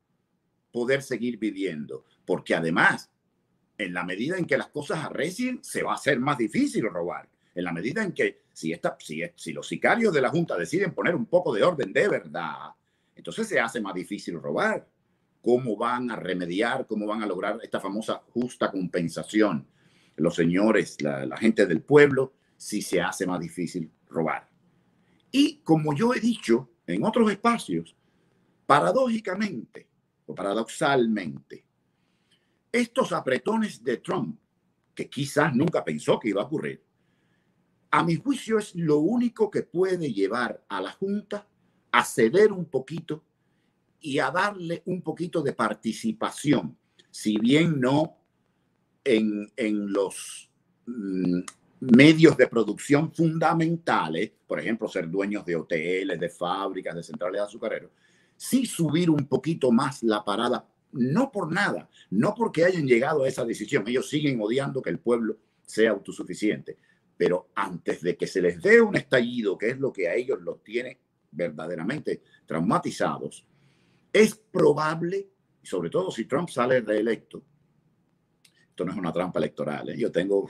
poder 0.72 1.02
seguir 1.02 1.38
viviendo? 1.38 2.06
Porque 2.24 2.54
además, 2.54 3.10
en 3.76 3.92
la 3.92 4.02
medida 4.02 4.38
en 4.38 4.46
que 4.46 4.56
las 4.56 4.68
cosas 4.68 5.04
arrecien, 5.04 5.62
se 5.62 5.82
va 5.82 5.92
a 5.92 5.96
hacer 5.96 6.18
más 6.18 6.38
difícil 6.38 6.88
robar. 6.88 7.28
En 7.54 7.64
la 7.64 7.72
medida 7.72 8.02
en 8.02 8.12
que 8.12 8.44
si, 8.50 8.72
esta, 8.72 8.96
si, 8.98 9.22
si 9.36 9.52
los 9.52 9.68
sicarios 9.68 10.14
de 10.14 10.22
la 10.22 10.30
Junta 10.30 10.56
deciden 10.56 10.94
poner 10.94 11.14
un 11.14 11.26
poco 11.26 11.52
de 11.54 11.62
orden 11.62 11.92
de 11.92 12.08
verdad, 12.08 12.70
entonces 13.14 13.46
se 13.46 13.60
hace 13.60 13.78
más 13.82 13.92
difícil 13.92 14.40
robar. 14.40 14.88
¿Cómo 15.42 15.76
van 15.76 16.10
a 16.10 16.16
remediar, 16.16 16.86
cómo 16.86 17.06
van 17.06 17.22
a 17.22 17.26
lograr 17.26 17.58
esta 17.62 17.78
famosa 17.78 18.22
justa 18.30 18.70
compensación 18.70 19.66
los 20.16 20.34
señores, 20.34 21.00
la 21.00 21.36
gente 21.38 21.64
del 21.64 21.80
pueblo, 21.80 22.34
si 22.60 22.82
se 22.82 23.00
hace 23.00 23.26
más 23.26 23.40
difícil 23.40 23.90
robar? 24.06 24.46
Y 25.32 25.60
como 25.64 25.94
yo 25.94 26.12
he 26.12 26.20
dicho 26.20 26.68
en 26.86 27.02
otros 27.04 27.30
espacios, 27.30 27.96
paradójicamente 28.66 29.88
o 30.26 30.34
paradoxalmente, 30.34 31.64
estos 32.70 33.12
apretones 33.12 33.82
de 33.82 33.96
Trump, 33.96 34.38
que 34.94 35.08
quizás 35.08 35.54
nunca 35.54 35.82
pensó 35.82 36.20
que 36.20 36.28
iba 36.28 36.42
a 36.42 36.44
ocurrir, 36.44 36.82
a 37.90 38.04
mi 38.04 38.16
juicio 38.16 38.58
es 38.58 38.74
lo 38.74 38.98
único 38.98 39.50
que 39.50 39.62
puede 39.62 40.12
llevar 40.12 40.62
a 40.68 40.82
la 40.82 40.92
Junta 40.92 41.48
a 41.90 42.04
ceder 42.04 42.52
un 42.52 42.66
poquito 42.66 43.24
y 44.00 44.18
a 44.18 44.30
darle 44.30 44.82
un 44.84 45.00
poquito 45.00 45.40
de 45.40 45.54
participación, 45.54 46.76
si 47.10 47.38
bien 47.38 47.80
no 47.80 48.18
en, 49.02 49.50
en 49.56 49.92
los 49.92 50.50
mm, 50.84 51.40
medios 51.80 52.36
de 52.36 52.46
producción 52.46 53.12
fundamentales, 53.12 54.32
por 54.46 54.60
ejemplo, 54.60 54.88
ser 54.88 55.10
dueños 55.10 55.44
de 55.44 55.56
hoteles, 55.56 56.20
de 56.20 56.28
fábricas, 56.28 56.94
de 56.94 57.02
centrales 57.02 57.40
azucareros, 57.40 57.90
sí 58.36 58.66
subir 58.66 59.10
un 59.10 59.26
poquito 59.26 59.70
más 59.70 60.02
la 60.02 60.24
parada, 60.24 60.66
no 60.92 61.30
por 61.30 61.52
nada, 61.52 61.88
no 62.10 62.34
porque 62.34 62.64
hayan 62.64 62.86
llegado 62.86 63.24
a 63.24 63.28
esa 63.28 63.44
decisión, 63.44 63.86
ellos 63.86 64.08
siguen 64.08 64.40
odiando 64.40 64.82
que 64.82 64.90
el 64.90 64.98
pueblo 64.98 65.36
sea 65.62 65.90
autosuficiente, 65.90 66.78
pero 67.16 67.50
antes 67.54 68.00
de 68.02 68.16
que 68.16 68.26
se 68.26 68.42
les 68.42 68.60
dé 68.60 68.80
un 68.80 68.96
estallido, 68.96 69.56
que 69.56 69.70
es 69.70 69.78
lo 69.78 69.92
que 69.92 70.08
a 70.08 70.14
ellos 70.14 70.40
los 70.40 70.62
tiene 70.62 70.98
verdaderamente 71.30 72.22
traumatizados, 72.46 73.46
es 74.12 74.34
probable, 74.34 75.28
sobre 75.62 75.90
todo 75.90 76.10
si 76.10 76.24
Trump 76.24 76.48
sale 76.48 76.80
reelecto, 76.80 77.42
esto 78.70 78.84
no 78.84 78.92
es 78.92 78.98
una 78.98 79.12
trampa 79.12 79.38
electoral, 79.38 79.90
¿eh? 79.90 79.98
yo, 79.98 80.10
tengo, 80.10 80.48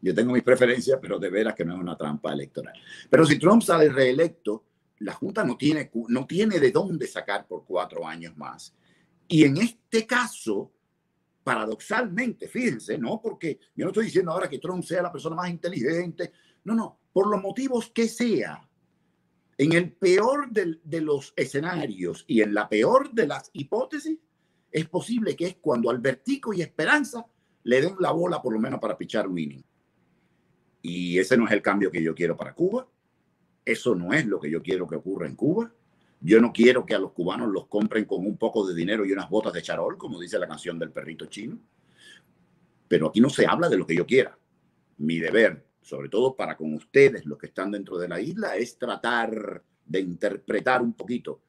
yo 0.00 0.14
tengo 0.14 0.32
mis 0.32 0.42
preferencias, 0.42 0.98
pero 1.00 1.18
de 1.18 1.30
veras 1.30 1.54
que 1.54 1.64
no 1.64 1.74
es 1.74 1.80
una 1.80 1.96
trampa 1.96 2.32
electoral. 2.32 2.74
Pero 3.08 3.26
si 3.26 3.38
Trump 3.38 3.62
sale 3.62 3.88
reelecto, 3.88 4.64
la 4.98 5.14
Junta 5.14 5.44
no 5.44 5.56
tiene, 5.56 5.90
no 6.08 6.26
tiene 6.26 6.58
de 6.58 6.70
dónde 6.70 7.06
sacar 7.06 7.46
por 7.46 7.64
cuatro 7.64 8.06
años 8.06 8.36
más. 8.36 8.74
Y 9.28 9.44
en 9.44 9.58
este 9.58 10.06
caso, 10.06 10.72
paradoxalmente, 11.42 12.48
fíjense, 12.48 12.98
no 12.98 13.20
porque 13.22 13.58
yo 13.74 13.84
no 13.84 13.90
estoy 13.90 14.06
diciendo 14.06 14.32
ahora 14.32 14.48
que 14.48 14.58
Trump 14.58 14.82
sea 14.84 15.02
la 15.02 15.12
persona 15.12 15.36
más 15.36 15.50
inteligente, 15.50 16.32
no, 16.64 16.74
no, 16.74 16.98
por 17.12 17.28
los 17.28 17.40
motivos 17.40 17.90
que 17.90 18.08
sea, 18.08 18.66
en 19.56 19.72
el 19.72 19.92
peor 19.92 20.50
de 20.50 21.00
los 21.02 21.34
escenarios 21.36 22.24
y 22.26 22.40
en 22.40 22.54
la 22.54 22.66
peor 22.68 23.12
de 23.12 23.26
las 23.26 23.50
hipótesis, 23.52 24.18
es 24.70 24.88
posible 24.88 25.36
que 25.36 25.46
es 25.46 25.56
cuando 25.60 25.90
Albertico 25.90 26.54
y 26.54 26.62
Esperanza 26.62 27.26
le 27.64 27.82
den 27.82 27.96
la 27.98 28.12
bola 28.12 28.40
por 28.40 28.54
lo 28.54 28.60
menos 28.60 28.80
para 28.80 28.96
pichar 28.96 29.28
winning. 29.28 29.62
Y 30.82 31.18
ese 31.18 31.36
no 31.36 31.46
es 31.46 31.52
el 31.52 31.62
cambio 31.62 31.90
que 31.90 32.02
yo 32.02 32.14
quiero 32.14 32.36
para 32.36 32.54
Cuba. 32.54 32.88
Eso 33.64 33.94
no 33.94 34.12
es 34.12 34.26
lo 34.26 34.40
que 34.40 34.50
yo 34.50 34.62
quiero 34.62 34.86
que 34.86 34.96
ocurra 34.96 35.26
en 35.26 35.36
Cuba. 35.36 35.72
Yo 36.20 36.40
no 36.40 36.52
quiero 36.52 36.84
que 36.84 36.94
a 36.94 36.98
los 36.98 37.12
cubanos 37.12 37.48
los 37.48 37.66
compren 37.66 38.04
con 38.04 38.26
un 38.26 38.36
poco 38.36 38.66
de 38.66 38.74
dinero 38.74 39.04
y 39.04 39.12
unas 39.12 39.30
botas 39.30 39.52
de 39.52 39.62
charol, 39.62 39.96
como 39.96 40.20
dice 40.20 40.38
la 40.38 40.48
canción 40.48 40.78
del 40.78 40.90
perrito 40.90 41.26
chino. 41.26 41.58
Pero 42.88 43.08
aquí 43.08 43.20
no 43.20 43.30
se 43.30 43.46
habla 43.46 43.68
de 43.68 43.78
lo 43.78 43.86
que 43.86 43.96
yo 43.96 44.06
quiera. 44.06 44.36
Mi 44.98 45.18
deber, 45.18 45.64
sobre 45.80 46.08
todo 46.08 46.36
para 46.36 46.56
con 46.56 46.74
ustedes, 46.74 47.24
los 47.24 47.38
que 47.38 47.46
están 47.46 47.70
dentro 47.70 47.96
de 47.98 48.08
la 48.08 48.20
isla, 48.20 48.56
es 48.56 48.78
tratar 48.78 49.62
de 49.86 50.00
interpretar 50.00 50.82
un 50.82 50.92
poquito 50.92 51.42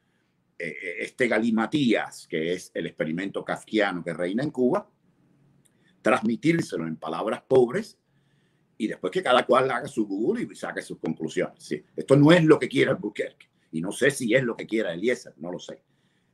eh, 0.57 0.69
eh, 0.69 0.95
este 0.99 1.27
galimatías, 1.27 2.27
que 2.27 2.53
es 2.53 2.71
el 2.73 2.85
experimento 2.87 3.43
kafkiano 3.43 4.03
que 4.03 4.13
reina 4.13 4.43
en 4.43 4.51
Cuba, 4.51 4.89
transmitírselo 6.01 6.87
en 6.87 6.95
palabras 6.95 7.41
pobres 7.47 7.97
y 8.81 8.87
después 8.87 9.11
que 9.11 9.21
cada 9.21 9.45
cual 9.45 9.69
haga 9.69 9.87
su 9.87 10.07
Google 10.07 10.47
y 10.51 10.55
saque 10.55 10.81
sus 10.81 10.97
conclusiones. 10.97 11.63
Sí, 11.63 11.83
esto 11.95 12.15
no 12.15 12.31
es 12.31 12.43
lo 12.43 12.57
que 12.57 12.67
quiera 12.67 12.91
Albuquerque 12.91 13.45
y 13.71 13.79
no 13.79 13.91
sé 13.91 14.09
si 14.09 14.33
es 14.33 14.43
lo 14.43 14.57
que 14.57 14.65
quiera 14.65 14.91
Eliezer, 14.91 15.35
no 15.37 15.51
lo 15.51 15.59
sé. 15.59 15.83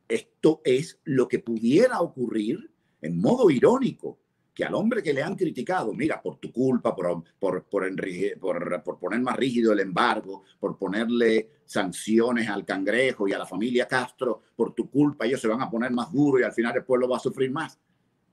Esto 0.07 0.61
es 0.63 0.97
lo 1.03 1.27
que 1.27 1.39
pudiera 1.39 1.99
ocurrir 1.99 2.71
en 3.01 3.19
modo 3.19 3.49
irónico, 3.49 4.17
que 4.53 4.63
al 4.63 4.75
hombre 4.75 5.03
que 5.03 5.13
le 5.13 5.21
han 5.21 5.35
criticado, 5.35 5.93
mira, 5.93 6.21
por 6.21 6.37
tu 6.37 6.53
culpa, 6.53 6.95
por, 6.95 7.21
por, 7.37 7.65
por, 7.65 8.81
por, 8.83 8.97
poner 8.97 9.19
más 9.19 9.35
rígido 9.35 9.73
el 9.73 9.81
embargo, 9.81 10.43
por 10.57 10.77
ponerle 10.77 11.49
sanciones 11.65 12.47
al 12.47 12.63
cangrejo 12.63 13.27
y 13.27 13.33
a 13.33 13.39
la 13.39 13.45
familia 13.45 13.89
Castro, 13.89 14.41
por 14.55 14.73
tu 14.73 14.89
culpa 14.89 15.25
ellos 15.25 15.41
se 15.41 15.49
van 15.49 15.61
a 15.61 15.69
poner 15.69 15.91
más 15.91 16.13
duros 16.13 16.39
y 16.39 16.45
al 16.45 16.53
final 16.53 16.77
el 16.77 16.85
pueblo 16.85 17.09
va 17.09 17.17
a 17.17 17.19
sufrir 17.19 17.51
más. 17.51 17.77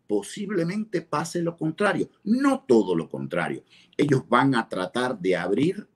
Posiblemente 0.06 1.02
pase 1.02 1.42
lo 1.42 1.56
contrario, 1.56 2.11
no 2.25 2.64
todo 2.66 2.94
lo 2.94 3.08
contrario. 3.08 3.64
Ellos 3.96 4.28
van 4.28 4.54
a 4.54 4.68
tratar 4.68 5.18
de 5.18 5.37
abrir 5.37 5.88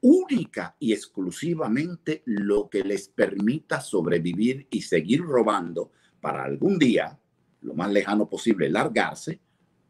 única 0.00 0.76
y 0.78 0.92
exclusivamente 0.92 2.22
lo 2.26 2.68
que 2.68 2.84
les 2.84 3.08
permita 3.08 3.80
sobrevivir 3.80 4.66
y 4.70 4.82
seguir 4.82 5.22
robando 5.22 5.90
para 6.20 6.44
algún 6.44 6.78
día, 6.78 7.18
lo 7.62 7.74
más 7.74 7.90
lejano 7.90 8.28
posible, 8.28 8.68
largarse 8.68 9.40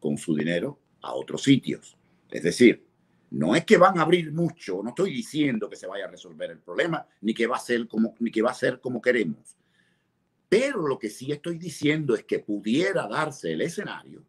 con 0.01 0.17
su 0.17 0.35
dinero 0.35 0.79
a 1.03 1.15
otros 1.15 1.43
sitios. 1.43 1.97
Es 2.31 2.43
decir, 2.43 2.87
no 3.31 3.55
es 3.55 3.65
que 3.65 3.77
van 3.77 3.99
a 3.99 4.03
abrir 4.03 4.33
mucho, 4.33 4.83
no 4.83 4.91
estoy 4.91 5.13
diciendo 5.13 5.69
que 5.69 5.77
se 5.77 5.87
vaya 5.87 6.07
a 6.07 6.11
resolver 6.11 6.51
el 6.51 6.61
problema, 6.61 7.07
ni 7.21 7.35
que 7.35 7.47
va 7.47 7.57
a 7.57 7.61
ser 7.61 7.87
como, 7.87 8.15
ni 8.21 8.31
que 8.31 8.43
va 8.43 8.51
a 8.51 8.55
ser 8.55 8.81
como 8.81 9.01
queremos. 9.01 9.57
Pero 10.49 10.87
lo 10.87 10.99
que 10.99 11.11
sí 11.11 11.33
estoy 11.33 11.59
diciendo 11.59 12.15
es 12.15 12.25
que 12.25 12.39
pudiera 12.39 13.07
darse 13.09 13.53
el 13.53 13.63
escenario 13.63 14.25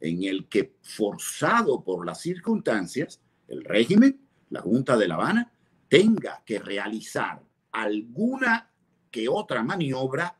en 0.00 0.24
el 0.24 0.48
que, 0.48 0.76
forzado 0.82 1.82
por 1.82 2.04
las 2.04 2.20
circunstancias, 2.20 3.20
el 3.48 3.64
régimen 3.64 4.20
la 4.50 4.60
Junta 4.60 4.96
de 4.96 5.08
La 5.08 5.14
Habana 5.14 5.52
tenga 5.88 6.42
que 6.44 6.58
realizar 6.58 7.42
alguna 7.72 8.70
que 9.10 9.28
otra 9.28 9.62
maniobra 9.62 10.38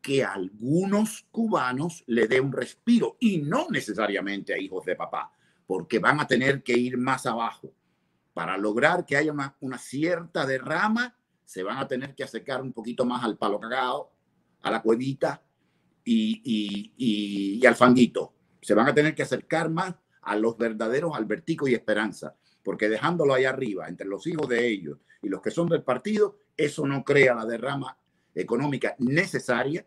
que 0.00 0.22
a 0.22 0.34
algunos 0.34 1.26
cubanos 1.30 2.04
le 2.06 2.26
dé 2.26 2.40
un 2.40 2.52
respiro 2.52 3.16
y 3.20 3.38
no 3.38 3.68
necesariamente 3.70 4.52
a 4.52 4.58
hijos 4.58 4.84
de 4.84 4.96
papá, 4.96 5.32
porque 5.66 5.98
van 5.98 6.20
a 6.20 6.26
tener 6.26 6.62
que 6.62 6.76
ir 6.76 6.98
más 6.98 7.24
abajo. 7.24 7.72
Para 8.34 8.58
lograr 8.58 9.06
que 9.06 9.16
haya 9.16 9.32
una, 9.32 9.78
cierta 9.78 10.44
derrama, 10.44 11.16
se 11.44 11.62
van 11.62 11.78
a 11.78 11.88
tener 11.88 12.14
que 12.14 12.24
acercar 12.24 12.60
un 12.60 12.72
poquito 12.72 13.06
más 13.06 13.24
al 13.24 13.38
palo 13.38 13.58
cagado, 13.58 14.10
a 14.64 14.70
la 14.70 14.82
cuevita 14.82 15.42
y, 16.04 16.92
y 16.96 17.64
al 17.64 17.76
fanguito. 17.76 18.34
Se 18.60 18.74
van 18.74 18.88
a 18.88 18.94
tener 18.94 19.14
que 19.14 19.22
acercar 19.22 19.70
más 19.70 19.94
a 20.22 20.36
los 20.36 20.58
verdaderos 20.58 21.14
Albertico 21.14 21.68
y 21.68 21.74
Esperanza 21.74 22.34
porque 22.64 22.88
dejándolo 22.88 23.34
ahí 23.34 23.44
arriba, 23.44 23.86
entre 23.86 24.08
los 24.08 24.26
hijos 24.26 24.48
de 24.48 24.66
ellos 24.66 24.98
y 25.22 25.28
los 25.28 25.40
que 25.42 25.50
son 25.50 25.68
del 25.68 25.82
partido, 25.82 26.38
eso 26.56 26.86
no 26.86 27.04
crea 27.04 27.34
la 27.34 27.44
derrama 27.44 27.96
económica 28.34 28.96
necesaria, 28.98 29.86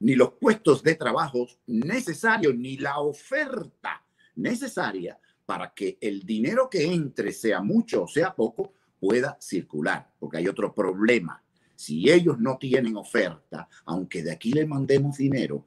ni 0.00 0.16
los 0.16 0.32
puestos 0.32 0.82
de 0.82 0.96
trabajo 0.96 1.46
necesarios, 1.66 2.54
ni 2.56 2.76
la 2.76 2.98
oferta 2.98 4.04
necesaria 4.34 5.18
para 5.46 5.72
que 5.72 5.98
el 6.00 6.24
dinero 6.24 6.68
que 6.68 6.92
entre, 6.92 7.32
sea 7.32 7.62
mucho 7.62 8.04
o 8.04 8.08
sea 8.08 8.34
poco, 8.34 8.74
pueda 8.98 9.36
circular, 9.40 10.12
porque 10.18 10.38
hay 10.38 10.48
otro 10.48 10.74
problema. 10.74 11.42
Si 11.82 12.10
ellos 12.10 12.38
no 12.38 12.58
tienen 12.58 12.96
oferta, 12.96 13.68
aunque 13.86 14.22
de 14.22 14.32
aquí 14.32 14.52
le 14.52 14.66
mandemos 14.66 15.16
dinero, 15.16 15.66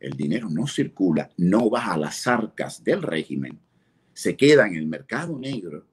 el 0.00 0.12
dinero 0.12 0.48
no 0.50 0.66
circula, 0.66 1.30
no 1.38 1.70
va 1.70 1.92
a 1.92 1.96
las 1.96 2.26
arcas 2.26 2.82
del 2.84 3.02
régimen 3.02 3.58
se 4.18 4.36
queda 4.36 4.66
en 4.66 4.74
el 4.74 4.88
mercado 4.88 5.38
negro 5.38 5.86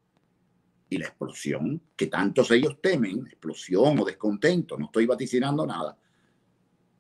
y 0.89 0.97
la 0.97 1.05
explosión 1.05 1.79
que 1.95 2.07
tantos 2.07 2.50
ellos 2.50 2.81
temen, 2.81 3.27
explosión 3.27 4.00
o 4.00 4.03
descontento, 4.03 4.79
no 4.79 4.85
estoy 4.85 5.05
vaticinando 5.05 5.63
nada, 5.63 5.95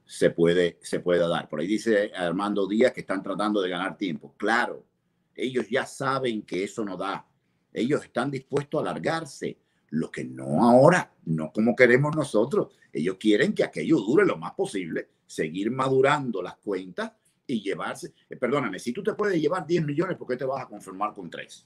se 0.05 0.29
puede, 0.29 0.77
se 0.83 0.99
puede 0.99 1.27
dar. 1.27 1.49
Por 1.49 1.61
ahí 1.61 1.65
dice 1.65 2.11
Armando 2.13 2.67
Díaz 2.67 2.93
que 2.93 2.99
están 3.01 3.23
tratando 3.23 3.59
de 3.59 3.69
ganar 3.71 3.97
tiempo. 3.97 4.35
Claro, 4.37 4.85
ellos 5.33 5.67
ya 5.67 5.87
saben 5.87 6.43
que 6.43 6.63
eso 6.63 6.85
no 6.85 6.95
da. 6.95 7.25
Ellos 7.73 8.03
están 8.03 8.29
dispuestos 8.29 8.77
a 8.77 8.81
alargarse. 8.81 9.57
Lo 9.95 10.11
que 10.11 10.25
no 10.25 10.67
ahora, 10.67 11.13
no 11.25 11.53
como 11.53 11.73
queremos 11.73 12.13
nosotros. 12.13 12.75
Ellos 12.91 13.15
quieren 13.17 13.53
que 13.53 13.63
aquello 13.63 13.97
dure 13.97 14.25
lo 14.25 14.37
más 14.37 14.53
posible, 14.53 15.07
seguir 15.25 15.71
madurando 15.71 16.41
las 16.41 16.57
cuentas 16.57 17.13
y 17.47 17.61
llevarse, 17.61 18.13
eh, 18.29 18.35
perdóname, 18.35 18.77
si 18.77 18.91
tú 18.91 19.01
te 19.01 19.13
puedes 19.13 19.39
llevar 19.39 19.65
10 19.65 19.85
millones, 19.85 20.17
¿por 20.17 20.27
qué 20.27 20.35
te 20.35 20.43
vas 20.43 20.63
a 20.63 20.67
conformar 20.67 21.13
con 21.13 21.29
3? 21.29 21.65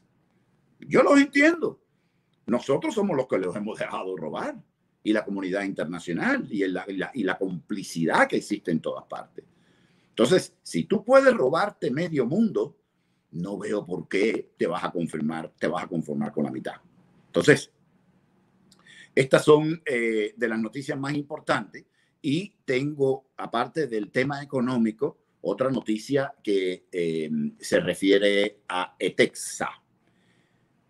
Yo 0.81 1.01
los 1.01 1.19
entiendo. 1.19 1.81
Nosotros 2.45 2.93
somos 2.93 3.17
los 3.17 3.27
que 3.27 3.39
los 3.39 3.55
hemos 3.55 3.79
dejado 3.79 4.15
robar 4.15 4.55
y 5.01 5.11
la 5.11 5.25
comunidad 5.25 5.63
internacional 5.63 6.47
y 6.51 6.67
la, 6.67 6.85
y 7.13 7.23
la 7.23 7.37
complicidad 7.37 8.27
que 8.27 8.37
existe 8.37 8.69
en 8.69 8.79
todas 8.79 9.05
partes. 9.05 9.43
Entonces, 10.09 10.53
si 10.61 10.83
tú 10.83 11.03
puedes 11.03 11.33
robarte 11.33 11.89
medio 11.89 12.27
mundo, 12.27 12.77
no 13.31 13.57
veo 13.57 13.83
por 13.85 14.07
qué 14.07 14.51
te 14.55 14.67
vas 14.67 14.83
a 14.83 14.91
confirmar, 14.91 15.51
te 15.57 15.67
vas 15.67 15.83
a 15.83 15.87
conformar 15.87 16.31
con 16.31 16.43
la 16.43 16.51
mitad. 16.51 16.75
Entonces, 17.27 17.71
estas 19.19 19.43
son 19.43 19.81
eh, 19.85 20.33
de 20.37 20.47
las 20.47 20.57
noticias 20.59 20.97
más 20.97 21.13
importantes 21.13 21.83
y 22.21 22.53
tengo, 22.63 23.31
aparte 23.35 23.85
del 23.85 24.11
tema 24.11 24.41
económico, 24.41 25.17
otra 25.41 25.69
noticia 25.69 26.33
que 26.41 26.85
eh, 26.89 27.29
se 27.59 27.81
refiere 27.81 28.61
a 28.69 28.95
ETEXA. 28.97 29.71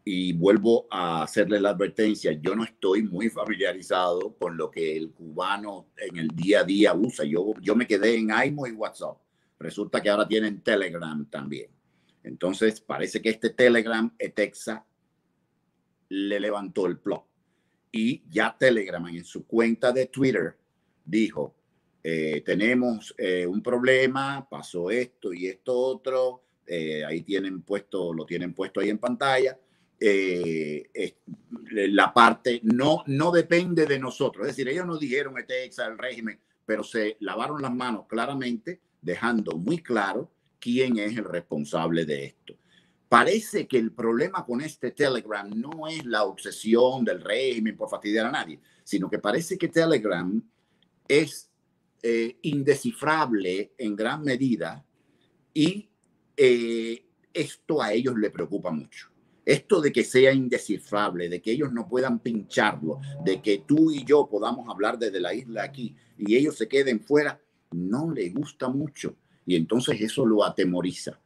Y 0.06 0.34
vuelvo 0.34 0.86
a 0.92 1.24
hacerle 1.24 1.60
la 1.60 1.72
advertencia, 1.72 2.32
yo 2.34 2.56
no 2.56 2.64
estoy 2.64 3.02
muy 3.02 3.32
familiarizado 3.32 4.36
con 4.38 4.56
lo 4.56 4.70
que 4.70 4.96
el 4.96 5.10
cubano 5.10 5.88
en 5.98 6.18
el 6.18 6.28
día 6.28 6.60
a 6.60 6.64
día 6.64 6.94
usa. 6.94 7.26
Yo, 7.26 7.56
yo 7.60 7.76
me 7.76 7.88
quedé 7.88 8.16
en 8.16 8.32
AIMO 8.32 8.68
y 8.68 8.74
WhatsApp. 8.74 9.18
Resulta 9.58 10.04
que 10.04 10.10
ahora 10.10 10.28
tienen 10.28 10.62
Telegram 10.62 11.28
también. 11.32 11.72
Entonces, 12.22 12.80
parece 12.80 13.24
que 13.24 13.30
este 13.30 13.50
Telegram, 13.50 14.14
ETEXA, 14.20 14.86
le 16.10 16.40
levantó 16.40 16.86
el 16.86 17.00
plot. 17.00 17.29
Y 17.92 18.24
ya 18.30 18.56
Telegram 18.58 19.06
en 19.08 19.24
su 19.24 19.46
cuenta 19.46 19.92
de 19.92 20.08
Twitter 20.08 20.56
dijo, 21.04 21.56
eh, 22.04 22.42
tenemos 22.46 23.14
eh, 23.18 23.46
un 23.46 23.62
problema, 23.62 24.48
pasó 24.50 24.90
esto 24.90 25.34
y 25.34 25.48
esto 25.48 25.78
otro, 25.78 26.44
eh, 26.66 27.04
ahí 27.04 27.22
tienen 27.24 27.62
puesto, 27.62 28.14
lo 28.14 28.26
tienen 28.26 28.54
puesto 28.54 28.80
ahí 28.80 28.90
en 28.90 29.00
pantalla. 29.00 29.58
la 31.72 32.14
parte 32.14 32.62
no, 32.64 33.04
no 33.08 33.32
depende 33.32 33.86
de 33.86 34.00
nosotros, 34.00 34.48
es 34.48 34.56
decir, 34.56 34.70
ellos 34.70 34.86
nos 34.86 35.00
dijeron 35.00 35.38
ETEXA, 35.38 35.88
el 35.88 35.98
régimen, 35.98 36.40
pero 36.66 36.84
se 36.84 37.18
lavaron 37.20 37.62
las 37.62 37.74
manos 37.74 38.06
claramente, 38.08 38.80
dejando 39.02 39.58
muy 39.58 39.80
claro 39.80 40.32
quién 40.60 41.00
es 41.00 41.18
el 41.18 41.26
responsable 41.26 42.06
de 42.06 42.26
esto. 42.26 42.59
Parece 43.10 43.68
que 43.68 43.80
el 43.80 43.92
problema 43.92 44.46
con 44.46 44.62
este 44.62 44.92
Telegram 44.92 45.50
no 45.50 45.88
es 45.88 46.06
la 46.06 46.26
obsesión 46.26 47.04
del 47.04 47.22
régimen 47.22 47.76
por 47.76 47.90
fastidiar 47.90 48.28
a 48.28 48.32
nadie, 48.32 48.60
sino 48.84 49.10
que 49.10 49.18
parece 49.18 49.58
que 49.58 49.68
Telegram 49.68 50.40
es 51.08 51.50
eh, 52.04 52.38
indescifrable 52.44 53.74
en 53.80 53.96
gran 53.96 54.22
medida 54.22 54.86
y 55.56 55.90
eh, 56.38 57.04
esto 57.34 57.82
a 57.82 57.92
ellos 57.92 58.16
le 58.16 58.30
preocupa 58.30 58.70
mucho. 58.70 59.10
Esto 59.44 59.82
de 59.82 59.92
que 59.92 60.04
sea 60.04 60.32
indescifrable, 60.32 61.30
de 61.30 61.42
que 61.42 61.52
ellos 61.52 61.74
no 61.74 61.88
puedan 61.88 62.20
pincharlo, 62.20 63.00
de 63.26 63.42
que 63.42 63.64
tú 63.66 63.90
y 63.90 64.06
yo 64.06 64.30
podamos 64.30 64.70
hablar 64.70 65.00
desde 65.00 65.20
la 65.20 65.34
isla 65.34 65.64
aquí 65.64 65.96
y 66.16 66.36
ellos 66.36 66.56
se 66.56 66.68
queden 66.68 67.00
fuera, 67.02 67.42
no 67.72 68.12
le 68.12 68.30
gusta 68.30 68.70
mucho 68.70 69.16
y 69.48 69.56
entonces 69.56 70.00
eso 70.00 70.28
lo 70.28 70.46
atemoriza. 70.46 71.20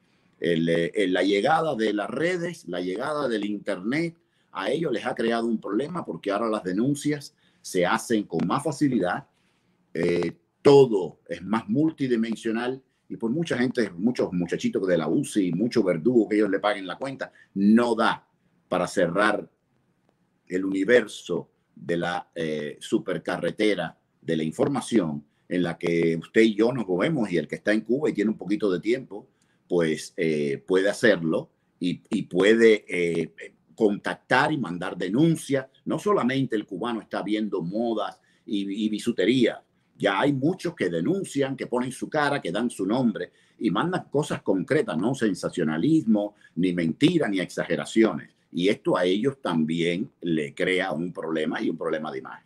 Eh, 0.45 1.07
la 1.07 1.23
llegada 1.23 1.73
de 1.73 1.93
las 1.93 2.09
redes, 2.09 2.67
la 2.67 2.81
llegada 2.81 3.29
del 3.29 3.45
Internet, 3.45 4.17
a 4.51 4.69
ellos 4.69 4.91
les 4.91 5.05
ha 5.05 5.15
creado 5.15 5.47
un 5.47 5.57
problema 5.57 6.03
porque 6.03 6.31
ahora 6.31 6.49
las 6.49 6.65
denuncias 6.65 7.33
se 7.61 7.85
hacen 7.85 8.23
con 8.23 8.45
más 8.45 8.61
facilidad, 8.61 9.25
eh, 9.93 10.33
todo 10.61 11.21
es 11.29 11.41
más 11.41 11.69
multidimensional 11.69 12.83
y 13.07 13.15
por 13.15 13.31
mucha 13.31 13.57
gente, 13.57 13.89
muchos 13.91 14.33
muchachitos 14.33 14.85
de 14.85 14.97
la 14.97 15.07
UCI, 15.07 15.53
muchos 15.53 15.81
verdugos 15.85 16.27
que 16.27 16.35
ellos 16.35 16.49
le 16.49 16.59
paguen 16.59 16.87
la 16.87 16.97
cuenta, 16.97 17.31
no 17.53 17.95
da 17.95 18.27
para 18.67 18.85
cerrar 18.85 19.49
el 20.45 20.65
universo 20.65 21.51
de 21.73 21.95
la 21.95 22.29
eh, 22.35 22.75
supercarretera 22.81 23.97
de 24.21 24.35
la 24.35 24.43
información 24.43 25.23
en 25.47 25.63
la 25.63 25.77
que 25.77 26.17
usted 26.17 26.41
y 26.41 26.55
yo 26.55 26.73
nos 26.73 26.85
movemos 26.85 27.31
y 27.31 27.37
el 27.37 27.47
que 27.47 27.55
está 27.55 27.71
en 27.71 27.81
Cuba 27.81 28.09
y 28.09 28.13
tiene 28.13 28.31
un 28.31 28.37
poquito 28.37 28.69
de 28.69 28.81
tiempo, 28.81 29.29
pues 29.67 30.13
eh, 30.17 30.63
puede 30.67 30.89
hacerlo 30.89 31.49
y, 31.79 31.95
puede 32.23 32.85
eh, 32.87 33.33
contactar 33.75 34.51
y 34.51 34.57
mandar 34.57 34.97
denuncias. 34.97 35.67
No 35.85 35.99
solamente 35.99 36.55
el 36.55 36.65
cubano 36.65 37.01
está 37.01 37.21
viendo 37.21 37.61
modas 37.61 38.19
y, 38.45 38.89
bisutería, 38.89 39.61
ya 39.97 40.21
hay 40.21 40.33
muchos 40.33 40.75
que 40.75 40.89
denuncian, 40.89 41.55
que 41.55 41.67
ponen 41.67 41.91
su 41.91 42.09
cara, 42.09 42.41
que 42.41 42.51
dan 42.51 42.69
su 42.69 42.85
nombre 42.85 43.31
y 43.59 43.69
mandan 43.69 44.05
cosas 44.09 44.41
concretas, 44.41 44.97
no 44.97 45.13
sensacionalismo, 45.13 46.35
ni 46.55 46.73
mentira, 46.73 47.27
ni 47.27 47.39
exageraciones. 47.39 48.29
Y 48.51 48.69
esto 48.69 48.97
a 48.97 49.05
ellos 49.05 49.41
también 49.41 50.11
le 50.21 50.53
crea 50.53 50.91
un 50.91 51.11
problema 51.11 51.61
y 51.61 51.69
un 51.69 51.77
problema 51.77 52.11
de 52.11 52.19
imagen. 52.19 52.41